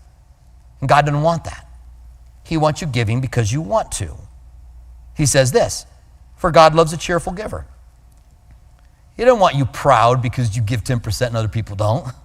[0.80, 1.68] And God doesn't want that.
[2.42, 4.14] He wants you giving because you want to.
[5.14, 5.84] He says this
[6.36, 7.66] For God loves a cheerful giver.
[9.14, 12.06] He doesn't want you proud because you give 10% and other people don't.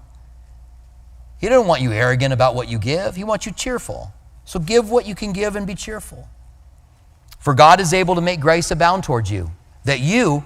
[1.40, 3.16] He doesn't want you arrogant about what you give.
[3.16, 4.14] He wants you cheerful.
[4.46, 6.28] So give what you can give and be cheerful.
[7.40, 9.52] For God is able to make grace abound towards you,
[9.86, 10.44] that you,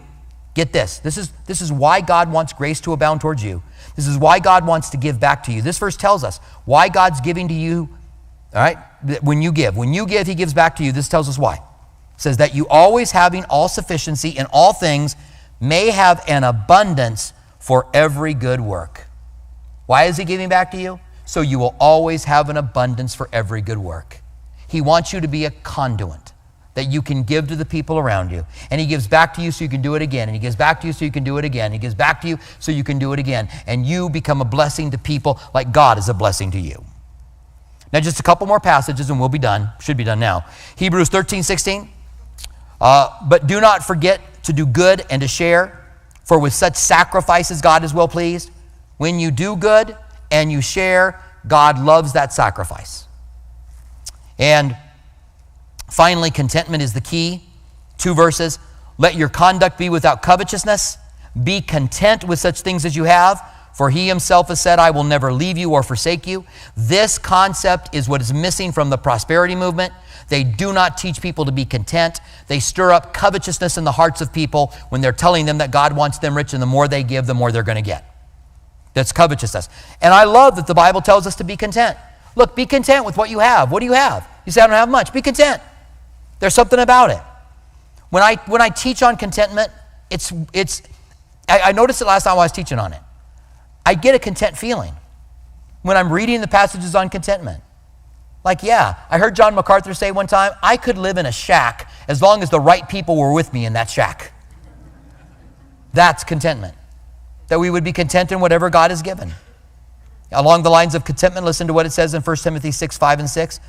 [0.54, 3.64] get this, this is, this is why God wants grace to abound towards you.
[3.96, 5.62] This is why God wants to give back to you.
[5.64, 7.90] This verse tells us why God's giving to you,
[8.54, 8.78] all right,
[9.24, 9.76] when you give.
[9.76, 10.92] When you give, He gives back to you.
[10.92, 11.56] This tells us why.
[11.56, 15.16] It says that you always having all sufficiency in all things
[15.60, 19.08] may have an abundance for every good work.
[19.86, 21.00] Why is He giving back to you?
[21.26, 24.22] So you will always have an abundance for every good work.
[24.68, 26.34] He wants you to be a conduit
[26.74, 28.46] that you can give to the people around you.
[28.72, 30.28] And He gives back to you so you can do it again.
[30.28, 31.72] And He gives back to you so you can do it again.
[31.72, 33.48] He gives back to you so you can do it again.
[33.68, 36.84] And you become a blessing to people like God is a blessing to you.
[37.92, 39.70] Now, just a couple more passages and we'll be done.
[39.80, 40.46] Should be done now.
[40.76, 41.90] Hebrews 13, 16.
[42.82, 45.80] Uh, but do not forget to do good and to share,
[46.26, 48.50] for with such sacrifices God is well pleased.
[49.04, 49.98] When you do good
[50.32, 53.06] and you share, God loves that sacrifice.
[54.40, 54.78] And
[55.92, 57.44] finally, contentment is the key.
[57.98, 58.60] Two verses.
[58.98, 60.98] Let your conduct be without covetousness.
[61.44, 63.42] Be content with such things as you have,
[63.76, 66.46] for he himself has said, I will never leave you or forsake you.
[66.78, 69.92] This concept is what is missing from the prosperity movement.
[70.30, 72.22] They do not teach people to be content.
[72.48, 75.94] They stir up covetousness in the hearts of people when they're telling them that God
[75.94, 78.12] wants them rich, and the more they give, the more they're going to get.
[78.94, 79.70] That's covetousness.
[80.02, 81.98] And I love that the Bible tells us to be content.
[82.36, 83.72] Look, be content with what you have.
[83.72, 84.28] What do you have?
[84.46, 85.14] You say, I don't have much.
[85.14, 85.62] Be content.
[86.40, 87.22] There's something about it.
[88.10, 89.72] When I, when I teach on contentment,
[90.10, 90.84] it's, it's
[91.50, 93.02] I, I noticed it last time I was teaching on it.
[93.86, 94.94] I get a content feeling
[95.82, 97.64] when I'm reading the passages on contentment.
[98.46, 101.90] Like, yeah, I heard John MacArthur say one time, I could live in a shack
[102.08, 104.34] as long as the right people were with me in that shack.
[105.94, 106.76] That's contentment
[107.54, 109.32] that we would be content in whatever God has given.
[110.32, 113.20] Along the lines of contentment, listen to what it says in 1 Timothy 6 5
[113.20, 113.60] and 6.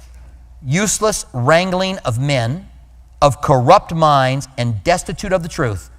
[0.64, 2.66] Useless wrangling of men,
[3.20, 5.90] of corrupt minds, and destitute of the truth.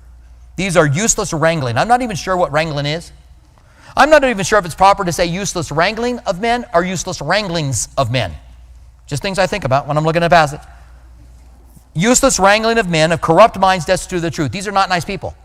[0.55, 1.77] These are useless wrangling.
[1.77, 3.11] I'm not even sure what wrangling is.
[3.95, 7.21] I'm not even sure if it's proper to say useless wrangling of men or useless
[7.21, 8.33] wranglings of men.
[9.05, 10.61] Just things I think about when I'm looking at a passage.
[11.93, 14.51] Useless wrangling of men, of corrupt minds, destitute of the truth.
[14.51, 15.35] These are not nice people.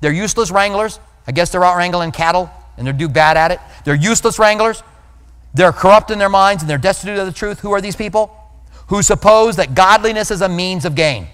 [0.00, 1.00] They're useless wranglers.
[1.26, 3.60] I guess they're out wrangling cattle and they're do bad at it.
[3.84, 4.82] They're useless wranglers.
[5.54, 7.60] They're corrupt in their minds and they're destitute of the truth.
[7.60, 8.30] Who are these people?
[8.88, 11.28] Who suppose that godliness is a means of gain.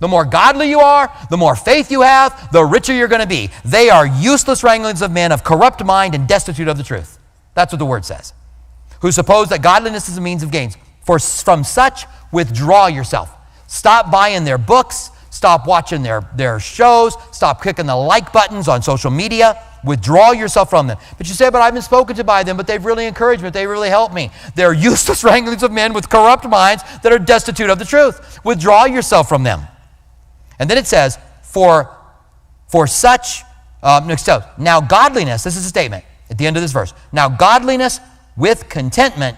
[0.00, 3.26] The more godly you are, the more faith you have, the richer you're going to
[3.26, 3.50] be.
[3.64, 7.18] They are useless wranglings of men of corrupt mind and destitute of the truth.
[7.54, 8.32] That's what the word says.
[9.00, 10.76] Who suppose that godliness is a means of gains.
[11.04, 13.34] For from such, withdraw yourself.
[13.66, 15.10] Stop buying their books.
[15.38, 17.14] Stop watching their, their shows.
[17.30, 19.56] Stop clicking the like buttons on social media.
[19.84, 20.98] Withdraw yourself from them.
[21.16, 23.50] But you say, but I've been spoken to by them, but they've really encouraged me,
[23.50, 24.32] they really helped me.
[24.56, 28.44] They're useless wranglings of men with corrupt minds that are destitute of the truth.
[28.44, 29.60] Withdraw yourself from them.
[30.58, 31.96] And then it says, for,
[32.66, 33.44] for such,
[33.80, 34.08] um,
[34.58, 36.92] now godliness, this is a statement at the end of this verse.
[37.12, 38.00] Now godliness
[38.36, 39.36] with contentment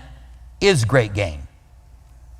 [0.63, 1.43] is great gain.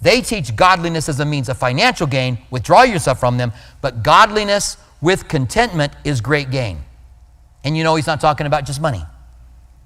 [0.03, 2.39] They teach godliness as a means of financial gain.
[2.51, 3.53] Withdraw yourself from them.
[3.81, 6.79] But godliness with contentment is great gain.
[7.65, 9.05] And you know, he's not talking about just money,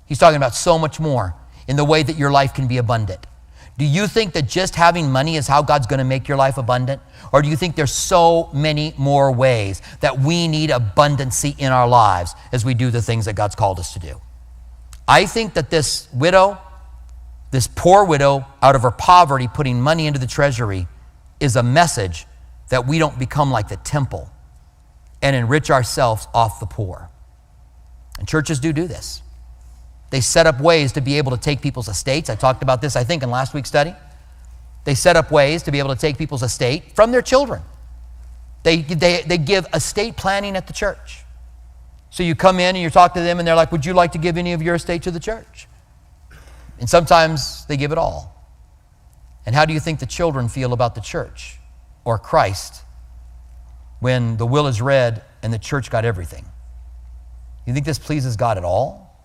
[0.06, 1.34] he's talking about so much more
[1.66, 3.26] in the way that your life can be abundant.
[3.76, 6.58] Do you think that just having money is how God's going to make your life
[6.58, 7.02] abundant?
[7.32, 11.88] Or do you think there's so many more ways that we need abundancy in our
[11.88, 14.20] lives as we do the things that God's called us to do?
[15.08, 16.58] I think that this widow
[17.54, 20.88] this poor widow, out of her poverty, putting money into the treasury,
[21.38, 22.26] is a message
[22.70, 24.28] that we don't become like the temple
[25.22, 27.08] and enrich ourselves off the poor.
[28.18, 29.22] And churches do do this.
[30.10, 32.28] They set up ways to be able to take people's estates.
[32.28, 33.94] I talked about this, I think, in last week's study.
[34.84, 37.62] They set up ways to be able to take people's estate from their children.
[38.64, 41.24] They, they, they give estate planning at the church.
[42.10, 44.10] So you come in and you talk to them, and they're like, Would you like
[44.12, 45.68] to give any of your estate to the church?
[46.84, 48.46] And sometimes they give it all.
[49.46, 51.56] And how do you think the children feel about the church
[52.04, 52.82] or Christ
[54.00, 56.44] when the will is read and the church got everything?
[57.66, 59.16] You think this pleases God at all?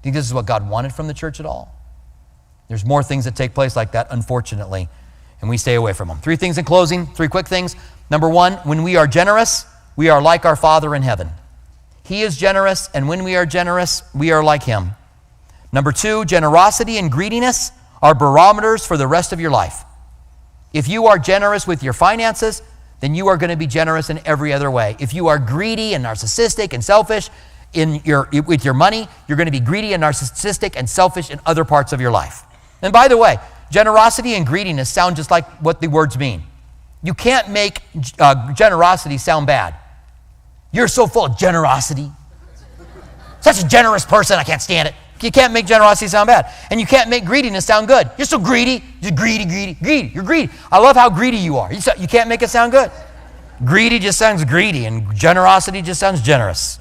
[0.00, 1.78] Do you think this is what God wanted from the church at all?
[2.68, 4.88] There's more things that take place like that, unfortunately.
[5.42, 6.16] and we stay away from them.
[6.16, 7.76] Three things in closing, three quick things.
[8.08, 11.28] Number one, when we are generous, we are like our Father in heaven.
[12.04, 14.92] He is generous, and when we are generous, we are like Him.
[15.72, 19.84] Number two, generosity and greediness are barometers for the rest of your life.
[20.72, 22.62] If you are generous with your finances,
[23.00, 24.96] then you are going to be generous in every other way.
[25.00, 27.30] If you are greedy and narcissistic and selfish
[27.72, 31.40] in your, with your money, you're going to be greedy and narcissistic and selfish in
[31.46, 32.42] other parts of your life.
[32.82, 33.38] And by the way,
[33.70, 36.42] generosity and greediness sound just like what the words mean.
[37.02, 37.80] You can't make
[38.18, 39.74] uh, generosity sound bad.
[40.70, 42.10] You're so full of generosity.
[43.40, 44.94] Such a generous person, I can't stand it.
[45.22, 46.52] You can't make generosity sound bad.
[46.70, 48.10] And you can't make greediness sound good.
[48.18, 48.82] You're so greedy.
[49.00, 50.08] You're greedy, greedy, greedy.
[50.08, 50.52] You're greedy.
[50.70, 51.72] I love how greedy you are.
[51.72, 52.90] You, you can't make it sound good.
[53.64, 56.80] Greedy just sounds greedy, and generosity just sounds generous.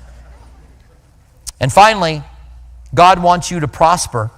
[1.59, 2.23] And finally,
[2.95, 4.31] God wants you to prosper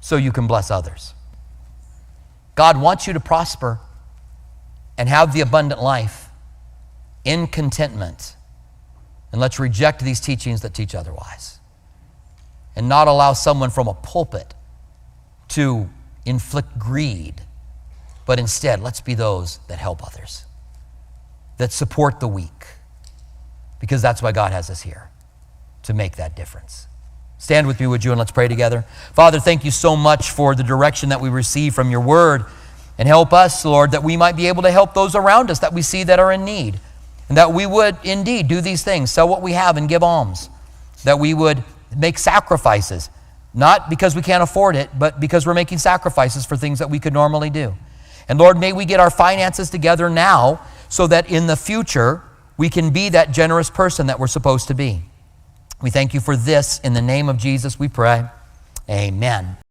[0.00, 1.12] so you can bless others.
[2.54, 3.80] God wants you to prosper
[4.96, 6.30] and have the abundant life
[7.24, 8.34] in contentment.
[9.30, 11.55] And let's reject these teachings that teach otherwise
[12.76, 14.54] and not allow someone from a pulpit
[15.48, 15.88] to
[16.24, 17.40] inflict greed,
[18.26, 20.44] but instead, let's be those that help others,
[21.58, 22.66] that support the weak,
[23.80, 25.10] because that's why God has us here,
[25.84, 26.86] to make that difference.
[27.38, 28.84] Stand with me, would you, and let's pray together.
[29.12, 32.44] Father, thank you so much for the direction that we receive from your word.
[32.98, 35.74] And help us, Lord, that we might be able to help those around us that
[35.74, 36.80] we see that are in need.
[37.28, 40.48] And that we would indeed do these things, sell what we have and give alms.
[41.04, 41.62] That we would
[41.96, 43.10] make sacrifices,
[43.54, 46.98] not because we can't afford it, but because we're making sacrifices for things that we
[46.98, 47.74] could normally do.
[48.28, 52.22] And Lord, may we get our finances together now so that in the future
[52.56, 55.02] we can be that generous person that we're supposed to be.
[55.82, 56.80] We thank you for this.
[56.80, 58.24] In the name of Jesus, we pray.
[58.88, 59.56] Amen.